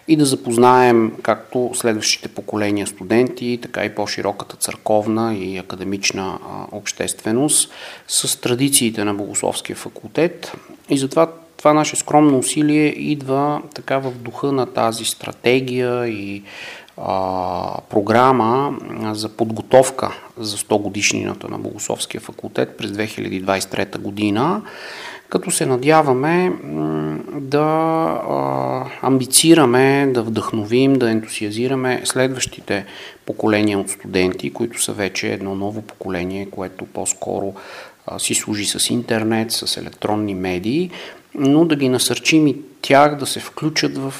и 0.08 0.16
да 0.16 0.24
запознаем 0.24 1.12
както 1.22 1.70
следващите 1.74 2.28
поколения 2.28 2.86
студенти, 2.86 3.58
така 3.62 3.84
и 3.84 3.94
по-широката 3.94 4.56
църковна 4.56 5.34
и 5.34 5.58
академична 5.58 6.38
общественост 6.72 7.72
с 8.08 8.40
традициите 8.40 9.04
на 9.04 9.14
Богословския 9.14 9.76
факултет. 9.76 10.52
И 10.90 10.98
затова 10.98 11.32
това 11.56 11.72
наше 11.72 11.96
скромно 11.96 12.38
усилие 12.38 12.86
идва 12.86 13.62
така 13.74 13.98
в 13.98 14.10
духа 14.10 14.52
на 14.52 14.66
тази 14.66 15.04
стратегия 15.04 16.08
и 16.08 16.42
програма 17.90 18.78
за 19.12 19.28
подготовка 19.28 20.12
за 20.38 20.56
100 20.56 20.82
годишнината 20.82 21.48
на 21.48 21.58
Богословския 21.58 22.20
факултет 22.20 22.76
през 22.76 22.90
2023 22.90 23.98
година, 23.98 24.62
като 25.28 25.50
се 25.50 25.66
надяваме 25.66 26.52
да 27.32 27.60
амбицираме, 29.02 30.10
да 30.14 30.22
вдъхновим, 30.22 30.94
да 30.94 31.10
ентусиазираме 31.10 32.00
следващите 32.04 32.84
поколения 33.26 33.78
от 33.78 33.90
студенти, 33.90 34.52
които 34.52 34.82
са 34.82 34.92
вече 34.92 35.32
едно 35.32 35.54
ново 35.54 35.82
поколение, 35.82 36.48
което 36.50 36.84
по-скоро 36.84 37.54
си 38.18 38.34
служи 38.34 38.64
с 38.64 38.90
интернет, 38.90 39.52
с 39.52 39.76
електронни 39.76 40.34
медии, 40.34 40.90
но 41.34 41.64
да 41.64 41.76
ги 41.76 41.88
насърчим 41.88 42.46
и 42.46 42.56
тях 42.82 43.16
да 43.16 43.26
се 43.26 43.40
включат 43.40 43.98
в 43.98 44.14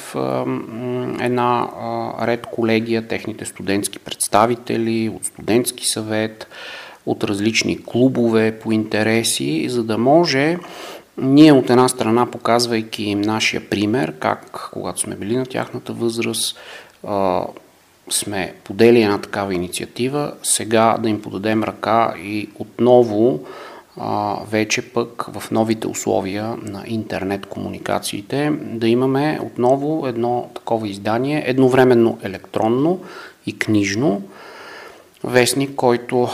една 1.21 1.67
ред 2.21 2.45
колегия, 2.45 3.07
техните 3.07 3.45
студентски 3.45 3.99
представители, 3.99 5.09
от 5.09 5.25
студентски 5.25 5.87
съвет, 5.87 6.47
от 7.05 7.23
различни 7.23 7.83
клубове 7.85 8.59
по 8.59 8.71
интереси, 8.71 9.69
за 9.69 9.83
да 9.83 9.97
може 9.97 10.57
ние 11.17 11.51
от 11.51 11.69
една 11.69 11.87
страна, 11.87 12.31
показвайки 12.31 13.03
им 13.03 13.21
нашия 13.21 13.69
пример, 13.69 14.13
как 14.19 14.69
когато 14.73 14.99
сме 14.99 15.15
били 15.15 15.37
на 15.37 15.45
тяхната 15.45 15.93
възраст, 15.93 16.57
сме 18.09 18.53
подели 18.63 19.01
една 19.01 19.21
такава 19.21 19.53
инициатива, 19.53 20.33
сега 20.43 20.97
да 20.99 21.09
им 21.09 21.21
подадем 21.21 21.63
ръка 21.63 22.13
и 22.23 22.49
отново 22.59 23.39
а, 23.97 24.37
вече 24.49 24.81
пък 24.81 25.25
в 25.39 25.51
новите 25.51 25.87
условия 25.87 26.55
на 26.61 26.83
интернет 26.87 27.45
комуникациите 27.45 28.51
да 28.61 28.87
имаме 28.87 29.39
отново 29.43 30.07
едно 30.07 30.49
такова 30.55 30.87
издание, 30.87 31.43
едновременно 31.45 32.19
електронно 32.23 32.99
и 33.45 33.59
книжно, 33.59 34.21
вестник, 35.23 35.75
който 35.75 36.29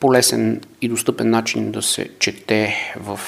по 0.00 0.12
лесен 0.12 0.60
и 0.80 0.88
достъпен 0.88 1.30
начин 1.30 1.72
да 1.72 1.82
се 1.82 2.08
чете 2.18 2.74
в 3.00 3.20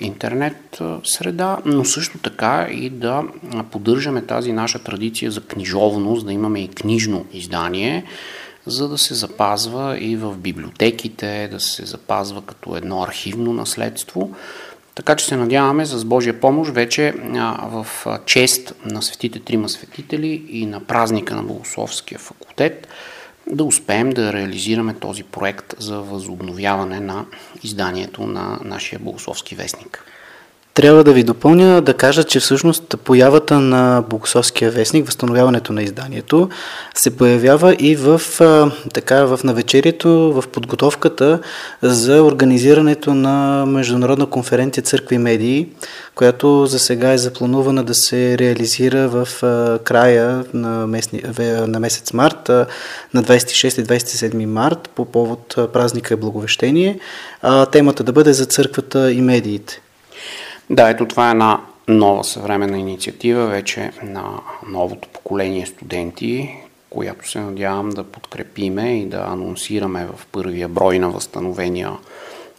интернет 0.00 0.80
среда, 1.04 1.58
но 1.64 1.84
също 1.84 2.18
така 2.18 2.68
и 2.70 2.90
да 2.90 3.22
поддържаме 3.70 4.22
тази 4.22 4.52
наша 4.52 4.78
традиция 4.78 5.30
за 5.30 5.40
книжовност, 5.40 6.26
да 6.26 6.32
имаме 6.32 6.60
и 6.60 6.68
книжно 6.68 7.24
издание, 7.32 8.04
за 8.66 8.88
да 8.88 8.98
се 8.98 9.14
запазва 9.14 9.98
и 9.98 10.16
в 10.16 10.36
библиотеките, 10.36 11.48
да 11.52 11.60
се 11.60 11.86
запазва 11.86 12.42
като 12.42 12.76
едно 12.76 13.02
архивно 13.02 13.52
наследство. 13.52 14.34
Така 14.94 15.16
че 15.16 15.24
се 15.24 15.36
надяваме 15.36 15.86
с 15.86 16.04
Божия 16.04 16.40
помощ 16.40 16.72
вече 16.72 17.14
в 17.62 17.86
чест 18.26 18.74
на 18.84 19.02
светите 19.02 19.40
трима 19.40 19.68
светители 19.68 20.46
и 20.48 20.66
на 20.66 20.80
празника 20.80 21.34
на 21.34 21.42
Богословския 21.42 22.18
факултет 22.18 22.88
да 23.50 23.64
успеем 23.64 24.10
да 24.10 24.32
реализираме 24.32 24.94
този 24.94 25.22
проект 25.22 25.74
за 25.78 26.00
възобновяване 26.00 27.00
на 27.00 27.26
изданието 27.62 28.26
на 28.26 28.58
нашия 28.64 28.98
Богословски 28.98 29.54
вестник. 29.54 30.04
Трябва 30.80 31.04
да 31.04 31.12
ви 31.12 31.24
допълня 31.24 31.82
да 31.82 31.94
кажа, 31.94 32.24
че 32.24 32.40
всъщност 32.40 32.94
появата 33.04 33.60
на 33.60 34.04
Богословския 34.10 34.70
вестник, 34.70 35.06
възстановяването 35.06 35.72
на 35.72 35.82
изданието, 35.82 36.48
се 36.94 37.16
появява 37.16 37.76
и 37.78 37.96
в, 37.96 38.20
така, 38.94 39.24
в 39.24 39.40
навечерието, 39.44 40.08
в 40.10 40.48
подготовката 40.48 41.38
за 41.82 42.22
организирането 42.22 43.14
на 43.14 43.66
Международна 43.66 44.26
конференция 44.26 44.82
Църкви 44.82 45.14
и 45.14 45.18
медии, 45.18 45.68
която 46.14 46.66
за 46.66 46.78
сега 46.78 47.12
е 47.12 47.18
запланувана 47.18 47.84
да 47.84 47.94
се 47.94 48.38
реализира 48.38 49.08
в 49.08 49.28
края 49.84 50.44
на, 50.54 50.86
местни, 50.86 51.22
на 51.66 51.80
месец 51.80 52.12
март, 52.12 52.48
на 53.14 53.22
26 53.22 53.80
и 53.80 53.84
27 53.84 54.44
март, 54.44 54.90
по 54.94 55.04
повод 55.04 55.54
празника 55.72 56.16
Благовещение. 56.16 56.98
Темата 57.72 58.02
да 58.04 58.12
бъде 58.12 58.32
за 58.32 58.46
църквата 58.46 59.12
и 59.12 59.20
медиите. 59.20 59.80
Да, 60.70 60.90
ето 60.90 61.08
това 61.08 61.28
е 61.28 61.30
една 61.30 61.60
нова 61.88 62.24
съвременна 62.24 62.78
инициатива 62.78 63.46
вече 63.46 63.92
на 64.02 64.40
новото 64.68 65.08
поколение 65.08 65.66
студенти, 65.66 66.50
която 66.90 67.30
се 67.30 67.40
надявам 67.40 67.90
да 67.90 68.04
подкрепиме 68.04 68.98
и 68.98 69.06
да 69.06 69.18
анонсираме 69.28 70.06
в 70.06 70.26
първия 70.26 70.68
брой 70.68 70.98
на 70.98 71.10
възстановения 71.10 71.92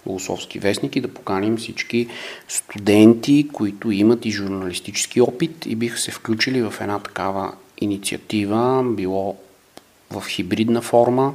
Богословски 0.05 0.59
вестник 0.59 0.95
и 0.95 1.01
да 1.01 1.13
поканим 1.13 1.57
всички 1.57 2.07
студенти, 2.47 3.47
които 3.53 3.91
имат 3.91 4.25
и 4.25 4.31
журналистически 4.31 5.21
опит 5.21 5.65
и 5.65 5.75
биха 5.75 5.97
се 5.97 6.11
включили 6.11 6.61
в 6.61 6.73
една 6.81 6.99
такава 6.99 7.53
инициатива, 7.81 8.83
било 8.85 9.35
в 10.11 10.23
хибридна 10.27 10.81
форма, 10.81 11.33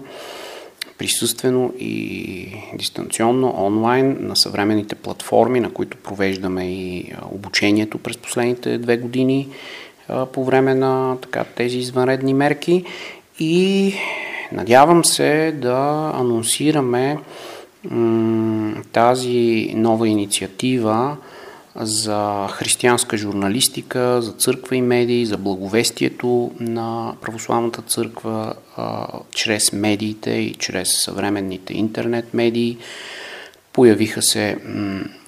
присъствено 0.99 1.73
и 1.79 2.49
дистанционно, 2.75 3.65
онлайн, 3.65 4.17
на 4.21 4.37
съвременните 4.37 4.95
платформи, 4.95 5.61
на 5.61 5.71
които 5.71 5.97
провеждаме 5.97 6.71
и 6.71 7.13
обучението 7.33 7.99
през 7.99 8.17
последните 8.17 8.79
две 8.79 8.97
години 8.97 9.49
по 10.33 10.45
време 10.45 10.75
на 10.75 11.17
така, 11.23 11.45
тези 11.45 11.79
извънредни 11.79 12.35
мерки. 12.35 12.85
И 13.39 13.95
надявам 14.53 15.05
се 15.05 15.53
да 15.57 16.11
анонсираме 16.15 17.19
м- 17.91 18.75
тази 18.93 19.73
нова 19.77 20.09
инициатива 20.09 21.17
за 21.81 22.49
християнска 22.51 23.17
журналистика, 23.17 24.23
за 24.23 24.33
църква 24.33 24.77
и 24.77 24.83
медии, 24.83 25.27
за 25.27 25.37
благовестието 25.37 26.51
на 26.61 27.15
православната 27.23 27.83
църква 27.83 28.55
чрез 29.31 29.73
медиите 29.73 30.31
и 30.31 30.55
чрез 30.55 31.03
съвременните 31.03 31.75
интернет 31.75 32.35
медии. 32.35 32.79
Появиха 33.73 34.23
се 34.23 34.59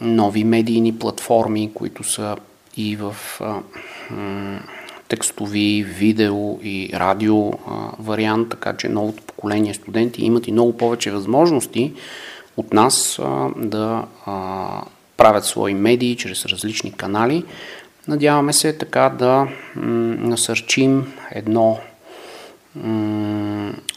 нови 0.00 0.44
медийни 0.44 0.98
платформи, 0.98 1.70
които 1.74 2.04
са 2.04 2.36
и 2.76 2.96
в 2.96 3.16
текстови, 5.08 5.86
видео 5.88 6.58
и 6.62 6.90
радио 6.94 7.52
вариант, 7.98 8.48
така 8.48 8.76
че 8.76 8.88
новото 8.88 9.22
поколение 9.22 9.74
студенти 9.74 10.24
имат 10.24 10.48
и 10.48 10.52
много 10.52 10.76
повече 10.76 11.10
възможности 11.10 11.92
от 12.56 12.72
нас 12.72 13.20
да 13.56 14.04
правят 15.18 15.44
свои 15.44 15.74
медии 15.74 16.16
чрез 16.16 16.46
различни 16.46 16.92
канали. 16.92 17.44
Надяваме 18.08 18.52
се 18.52 18.72
така 18.72 19.08
да 19.18 19.48
насърчим 19.76 21.12
едно 21.30 21.78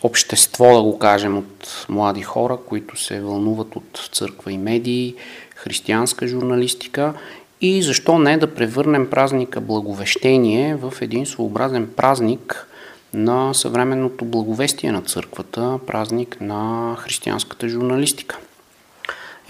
общество, 0.04 0.76
да 0.76 0.82
го 0.82 1.00
кажем, 1.00 1.38
от 1.38 1.86
млади 1.90 2.22
хора, 2.22 2.58
които 2.66 3.04
се 3.04 3.22
вълнуват 3.22 3.76
от 3.76 4.10
църква 4.14 4.52
и 4.52 4.58
медии, 4.58 5.16
християнска 5.56 6.28
журналистика 6.28 7.14
и 7.62 7.82
защо 7.82 8.20
не 8.20 8.38
да 8.38 8.54
превърнем 8.54 9.10
празника 9.10 9.62
Благовещение 9.62 10.76
в 10.76 10.94
един 11.02 11.26
своеобразен 11.26 11.90
празник 11.96 12.68
на 13.14 13.54
съвременното 13.54 14.26
благовестие 14.26 14.92
на 14.92 15.02
църквата, 15.02 15.80
празник 15.88 16.42
на 16.42 16.96
християнската 17.00 17.70
журналистика. 17.70 18.38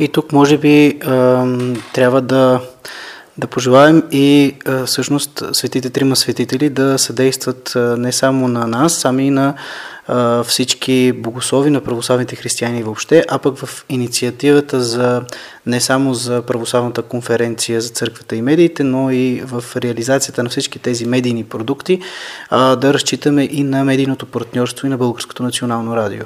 И 0.02 0.08
тук 0.08 0.32
може 0.32 0.58
би 0.58 1.00
трябва 1.94 2.22
да, 2.22 2.60
да 3.38 3.48
пожелаем 3.48 4.04
и 4.12 4.56
всъщност 4.86 5.44
светите 5.54 5.90
трима 5.90 6.16
светители 6.16 6.70
да 6.70 7.00
съдействат 7.00 7.74
не 7.76 8.12
само 8.12 8.48
на 8.48 8.68
нас, 8.68 9.06
ами 9.06 9.28
и 9.28 9.30
на 9.30 9.54
всички 10.46 11.12
богослови 11.12 11.70
на 11.70 11.82
православните 11.82 12.36
християни 12.36 12.84
въобще, 12.84 13.26
а 13.30 13.38
пък 13.38 13.58
в 13.58 13.86
инициативата 13.90 14.82
за 14.82 15.22
не 15.66 15.82
само 15.82 16.14
за 16.14 16.42
православната 16.42 17.02
конференция 17.02 17.82
за 17.82 17.90
църквата 17.90 18.36
и 18.36 18.42
медиите, 18.42 18.84
но 18.84 19.12
и 19.12 19.42
в 19.46 19.64
реализацията 19.76 20.44
на 20.44 20.50
всички 20.50 20.80
тези 20.80 21.06
медийни 21.06 21.44
продукти 21.44 22.02
да 22.52 22.94
разчитаме 22.94 23.50
и 23.52 23.64
на 23.64 23.84
медийното 23.84 24.26
партньорство 24.26 24.88
и 24.88 24.90
на 24.90 24.98
Българското 24.98 25.44
национално 25.44 25.96
радио. 25.96 26.24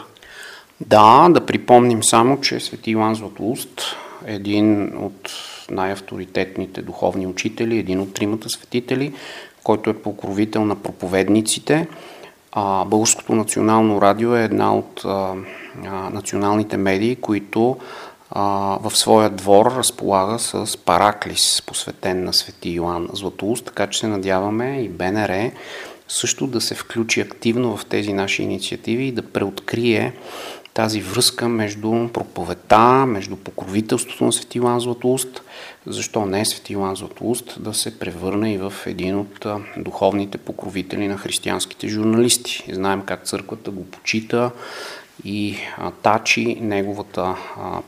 Да, 0.82 1.30
да 1.30 1.46
припомним 1.46 2.04
само, 2.04 2.42
че 2.42 2.60
Свети 2.60 2.92
Иван 2.92 3.16
Златоуст 3.16 3.82
е 4.26 4.34
един 4.34 4.98
от 4.98 5.32
най-авторитетните 5.70 6.82
духовни 6.82 7.28
учители, 7.28 7.78
един 7.78 8.00
от 8.00 8.14
тримата 8.14 8.50
светители, 8.50 9.14
който 9.64 9.90
е 9.90 10.02
покровител 10.02 10.66
на 10.66 10.76
проповедниците. 10.76 11.88
Българското 12.86 13.36
национално 13.36 14.02
радио 14.02 14.36
е 14.36 14.44
една 14.44 14.76
от 14.76 15.06
националните 16.14 16.78
медии, 16.78 17.16
които 17.16 17.78
а, 18.32 18.42
в 18.82 18.98
своя 18.98 19.30
двор 19.30 19.66
разполага 19.66 20.40
с 20.40 20.78
параклис, 20.78 21.62
посветен 21.62 22.24
на 22.24 22.34
Свети 22.34 22.70
Йоан 22.70 23.10
Златоуст, 23.14 23.66
така 23.66 23.88
че 23.88 24.00
се 24.00 24.08
надяваме 24.08 24.82
и 24.82 24.90
БНР 24.90 25.52
също 26.08 26.48
да 26.48 26.62
се 26.62 26.76
включи 26.76 27.22
активно 27.22 27.78
в 27.78 27.86
тези 27.86 28.14
наши 28.14 28.44
инициативи 28.44 29.04
и 29.04 29.12
да 29.12 29.22
преоткрие 29.22 30.14
тази 30.76 31.02
връзка 31.02 31.50
между 31.50 32.10
проповета, 32.14 33.06
между 33.06 33.36
покровителството 33.36 34.26
на 34.26 34.34
Свети 34.34 34.58
Иван 34.58 34.80
Златоуст, 34.80 35.42
защо 35.86 36.26
не 36.26 36.46
Свети 36.46 36.74
Иван 36.74 36.96
Златоуст 36.96 37.64
да 37.64 37.74
се 37.74 38.00
превърне 38.00 38.54
и 38.54 38.58
в 38.58 38.74
един 38.86 39.20
от 39.20 39.46
духовните 39.78 40.38
покровители 40.38 41.08
на 41.08 41.18
християнските 41.18 41.88
журналисти. 41.88 42.64
Знаем 42.72 43.02
как 43.02 43.26
църквата 43.26 43.72
го 43.72 43.86
почита 43.86 44.52
и 45.23 45.58
тачи 46.01 46.58
неговата 46.62 47.36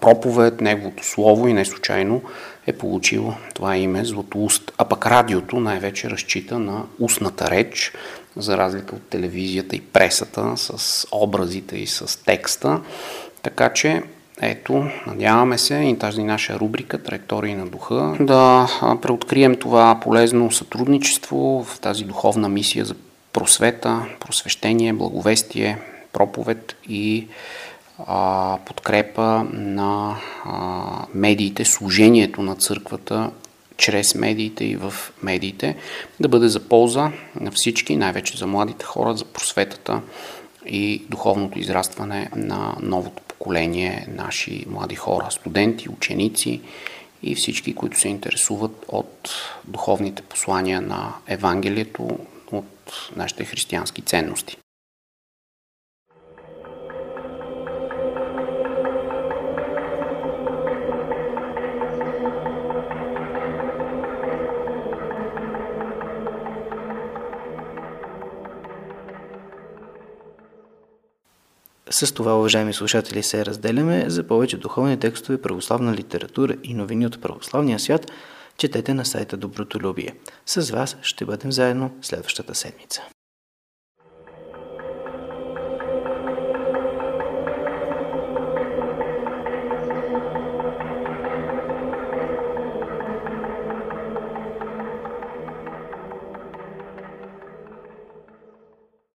проповед, 0.01 0.61
неговото 0.61 1.05
слово 1.05 1.47
и 1.47 1.53
не 1.53 1.65
случайно 1.65 2.21
е 2.67 2.73
получило 2.73 3.33
това 3.53 3.77
име 3.77 4.05
Златоуст. 4.05 4.71
А 4.77 4.85
пък 4.85 5.05
радиото 5.05 5.59
най-вече 5.59 6.09
разчита 6.09 6.59
на 6.59 6.83
устната 6.99 7.51
реч, 7.51 7.93
за 8.35 8.57
разлика 8.57 8.95
от 8.95 9.09
телевизията 9.09 9.75
и 9.75 9.81
пресата 9.81 10.57
с 10.57 11.07
образите 11.11 11.77
и 11.77 11.87
с 11.87 12.23
текста. 12.23 12.81
Така 13.41 13.73
че 13.73 14.03
ето, 14.41 14.85
надяваме 15.07 15.57
се 15.57 15.75
и 15.75 15.99
тази 15.99 16.23
наша 16.23 16.59
рубрика 16.59 17.03
Траектории 17.03 17.55
на 17.55 17.67
духа 17.67 18.15
да 18.19 18.67
преоткрием 19.01 19.55
това 19.55 19.99
полезно 19.99 20.51
сътрудничество 20.51 21.65
в 21.67 21.79
тази 21.79 22.03
духовна 22.03 22.49
мисия 22.49 22.85
за 22.85 22.95
просвета, 23.33 24.05
просвещение, 24.19 24.93
благовестие, 24.93 25.77
проповед 26.13 26.76
и 26.89 27.28
а, 28.08 28.58
подкрепа 28.65 29.46
на 29.54 30.17
а, 30.46 31.06
медиите, 31.13 31.65
служението 31.65 32.41
на 32.41 32.56
църквата 32.56 33.32
чрез 33.78 34.15
медиите 34.15 34.65
и 34.65 34.76
в 34.76 34.93
медиите, 35.24 35.76
да 36.20 36.28
бъде 36.28 36.48
за 36.48 36.60
полза 36.60 37.12
на 37.39 37.52
всички, 37.52 37.96
най-вече 37.96 38.38
за 38.38 38.48
младите 38.48 38.86
хора, 38.86 39.13
за 39.13 39.26
просветата 39.26 40.02
и 40.65 41.04
духовното 41.10 41.60
израстване 41.60 42.30
на 42.36 42.76
новото 42.82 43.24
поколение 43.24 44.08
наши 44.10 44.65
млади 44.70 44.96
хора, 44.96 45.28
студенти, 45.30 45.89
ученици 45.89 46.62
и 47.24 47.36
всички, 47.36 47.76
които 47.76 48.00
се 48.00 48.08
интересуват 48.08 48.86
от 48.88 49.30
духовните 49.65 50.22
послания 50.22 50.82
на 50.82 51.13
Евангелието, 51.28 52.20
от 52.52 53.10
нашите 53.15 53.46
християнски 53.46 54.02
ценности. 54.02 54.58
С 71.89 72.13
това, 72.13 72.39
уважаеми 72.39 72.73
слушатели, 72.73 73.23
се 73.23 73.45
разделяме. 73.45 74.10
За 74.10 74.23
повече 74.23 74.58
духовни 74.58 75.00
текстове, 75.00 75.41
православна 75.41 75.93
литература 75.93 76.56
и 76.63 76.73
новини 76.73 77.06
от 77.06 77.21
православния 77.21 77.80
свят, 77.80 78.12
четете 78.58 78.93
на 78.93 79.06
сайта 79.06 79.38
Добротолюбие. 79.38 80.15
С 80.45 80.71
вас 80.71 80.97
ще 81.02 81.26
бъдем 81.26 81.52
заедно 81.52 81.91
следващата 82.02 82.56
седмица. 82.56 83.02